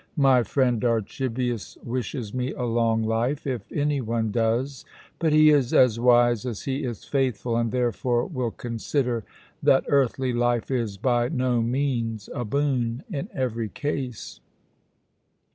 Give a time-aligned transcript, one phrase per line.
[0.17, 4.83] My friend Archibius wishes me a long life, if any one does;
[5.19, 9.23] but he is as wise as he is faithful, and therefore will consider
[9.61, 14.39] that earthly life is by no means a boon in every case.